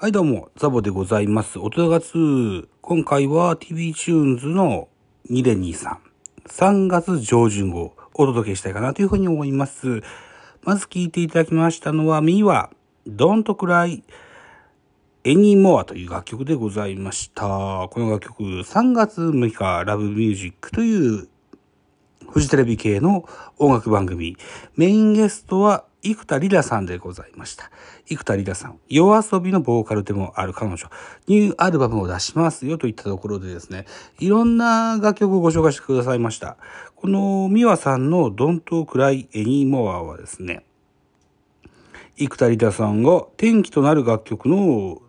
[0.00, 1.58] はい、どうも、ザボでございます。
[1.58, 2.68] 音が2。
[2.82, 4.86] 今回は TV チューンズの
[5.28, 5.96] 2023。
[6.46, 10.02] 3月上旬をお届けしたいかなというふうに思います。
[10.62, 12.70] まず聴いていただきましたのは、ミワ、
[13.08, 14.04] Don't Cry
[15.24, 17.42] Anymore という楽曲でございました。
[17.42, 21.28] この楽曲、3月6日、ラブミュージックという
[22.30, 23.28] フジテレビ系の
[23.58, 24.36] 音楽番組。
[24.76, 27.70] メインゲストは生田リラさんでございました。
[28.06, 30.76] 生田リラさん、夜遊びのボーカルでもある彼女、
[31.26, 33.84] ニューアルバムを出しますよといったところでですね、
[34.20, 36.56] いろんな楽曲をご紹介してくださいました。
[36.94, 40.64] このミワさんの Don't Cry Anymore はですね、
[42.16, 45.02] 生田リラさんが転機となる楽曲の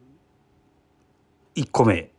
[1.56, 2.12] 1個目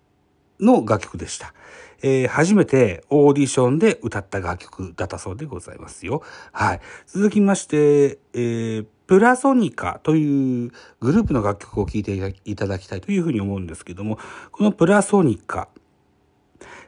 [0.61, 1.55] の楽曲でした。
[2.03, 6.23] えー初めてオーディションで歌った楽曲だったそうでございますよ。
[6.53, 6.81] はい。
[7.07, 12.15] 続きまして、えープラソニカというグループの楽曲を聴いて
[12.45, 14.21] いただきたいというふうに思うんですけども、
[14.53, 15.69] このプラソニカ、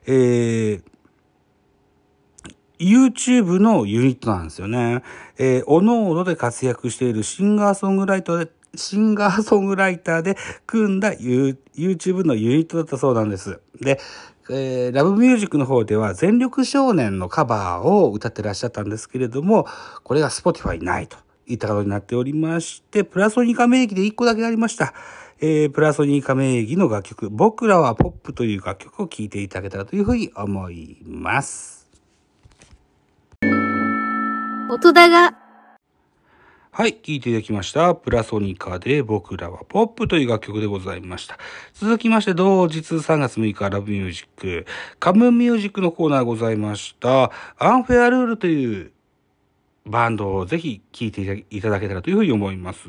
[0.07, 0.83] えー
[2.79, 5.03] YouTube のユニットなんですよね。
[5.39, 13.61] えー、おのおので活躍しているシンガーソングライターで、シンガーソングライターで組んだ You- YouTube のユニットだったそうなんです。
[13.81, 14.01] で、
[14.55, 19.67] えーラブミュージックの方では全力少年のカバーを歌ってらっしゃったんですけれども、
[20.05, 24.93] これが Spotify ないといったことになっておりまして、プラソニカ名義で1個だけありました。
[25.41, 31.89] えープラソニカ名義の楽曲、僕らはポップという楽曲を聴いていただけたらというふうに思います。
[34.71, 35.42] 音だが、
[36.75, 37.95] はい、聴いていただきました。
[37.95, 41.39] プラソニカで僕らはポップという楽曲でございました。
[41.75, 44.67] 続きまして、同日3月6日、ラブミュージック、
[44.99, 47.31] カムミュージックのコーナーございました。
[47.59, 48.91] アンフェアルールという
[49.85, 52.89] バンドをぜひ聴いていただけたらというふうに思います。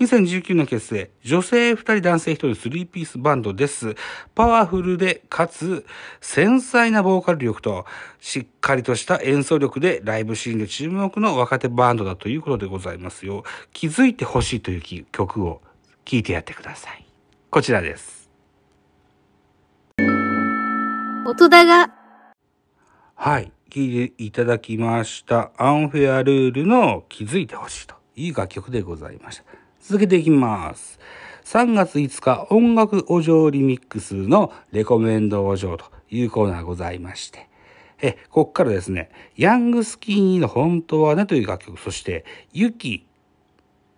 [0.00, 3.94] 2019年結成、女性2人男性1人3ピースバンドです。
[4.34, 5.86] パワフルでかつ
[6.20, 7.86] 繊細なボーカル力と
[8.20, 13.44] しっかりとした演奏力でライブシーンで注目の若手バンドだということでございますよ。
[13.72, 15.62] 気づいてほしいというき曲を
[16.04, 17.06] 聴いてやってください。
[17.50, 18.30] こちらです。
[21.24, 21.94] 音だが、
[23.14, 23.52] はい。
[23.72, 25.50] 聴いていただきました。
[25.56, 29.44] アンフェアルールの気づいてほしいという楽曲でございました。
[29.80, 31.00] 続けていきます。
[31.44, 37.48] 3月5日、音楽お嬢リミックスのレコメンドお嬢というコーナーがございまして、
[38.02, 43.06] え、こっからですね、ヤングスキニーの本当はねという楽曲、そして、ユキ、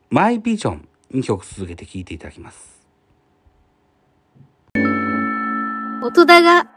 [0.08, 2.86] マイビジョン2曲続けて聴いていただきます。
[6.04, 6.73] 音だが、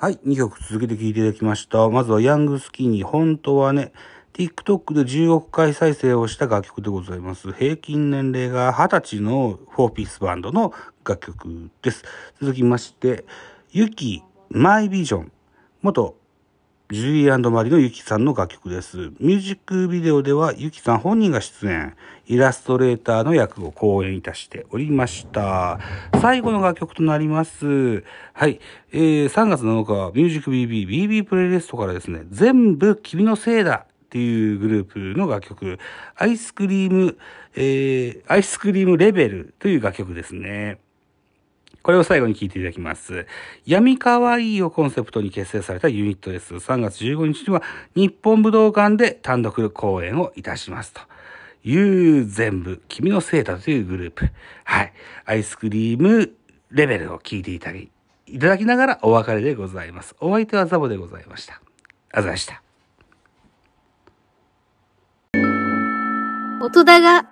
[0.00, 1.88] はい、2曲続けて聴いていただきました。
[1.88, 3.90] まずはヤングスキーに、本当はね、
[4.32, 7.52] TikTok で10億回再生をした楽曲でございます。
[7.52, 10.72] 平均年齢が20歳の4ピースバンドの
[11.04, 12.04] 楽曲です。
[12.40, 13.24] 続きまして、
[13.72, 15.32] ユキ、マイビジョン、
[15.82, 16.14] 元
[16.90, 18.96] ジュリーマリのユキさんの楽曲です。
[19.20, 21.94] ミュージックビデオではユキさん本人が出演、
[22.26, 25.80] イラストレーターの役を講演いたしておりました。
[26.22, 28.04] 最後の楽曲となります。
[28.32, 28.58] はい。
[28.90, 35.78] えー、3月7日は、ミュージック BB、BB プレイリストからですね、全部君のせいだっていうグループの楽曲、
[36.16, 37.18] アイスクリーム、
[37.54, 40.78] えー、アイスクリームレベルという楽曲ですね。
[41.82, 43.26] これを最後に聴いていただきます。
[43.64, 46.54] 闇かわいいをコンセプトに結成されたユニットです。
[46.54, 47.62] 3月15日には
[47.94, 51.00] 日本武道館で単独公演をいたしますと。
[51.64, 54.30] いう全部、君のせいだというグループ。
[54.64, 54.92] はい。
[55.24, 56.32] アイスクリーム
[56.70, 57.90] レベルを聴いていただき、
[58.26, 60.14] いただきながらお別れでございます。
[60.20, 61.60] お相手はザボでございました。
[62.12, 62.62] あざでした。
[66.60, 67.28] 音だが、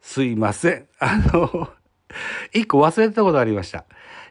[0.00, 0.86] すいません。
[0.98, 1.68] あの、
[2.52, 3.84] 一個忘れてたことありました。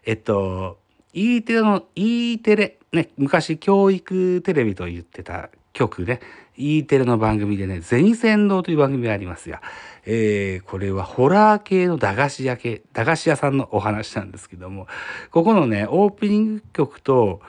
[0.05, 0.79] えっと、
[1.13, 6.19] E テレの、E テレ、ね、昔教育テレビと言ってた曲ね、
[6.57, 9.61] E テレの番組でね、銭天堂という番組がありますが、
[10.05, 14.87] えー、これはホラー系の駄菓子屋系、駄菓子屋さんのお話なんですけども、
[15.31, 17.41] ここのね、オープニング曲と、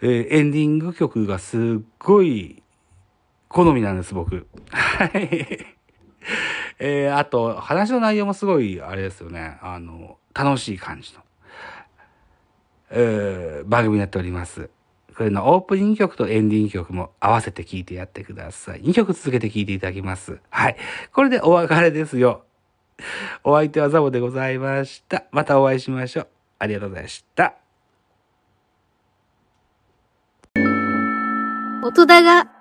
[0.00, 1.60] えーエンディング曲がすっ
[1.98, 2.62] ごい
[3.48, 4.46] 好みなんです、僕。
[4.70, 5.66] はい。
[6.78, 9.58] えー、あと、話の内容もすごい、あれですよね。
[9.62, 11.20] あの、楽しい感じの、
[12.90, 14.70] えー番組になっております。
[15.16, 18.82] これのオープニング曲とエンディング曲も合わせて聴いてやってください。
[18.82, 20.40] 2曲続けて聴いていただきます。
[20.50, 20.76] はい。
[21.12, 22.44] これでお別れですよ。
[23.44, 25.24] お相手はザボでございました。
[25.30, 26.28] またお会いしましょう。
[26.58, 27.54] ありがとうございました。
[31.84, 32.53] 音だが、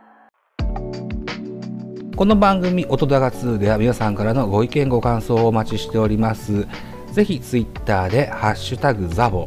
[2.15, 6.67] この番組「音だが2」では皆さんからのご意見ご感想をお待ちしております
[7.11, 9.45] ぜひツイッターでハッシュタグザボ、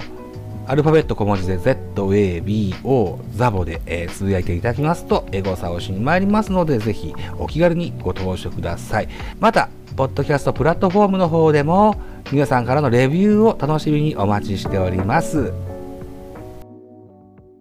[0.66, 9.08] アルファベット小文字で ZABO ザボで、えー、つぶやいていただきますと、エゴサをしに参りますので、ぜひお気軽にご投書ください。
[9.40, 11.96] また、ポッドキャストプラットフォームの方でも、
[12.30, 15.52] 皆さんからのレビューを楽しみにお待ちしております。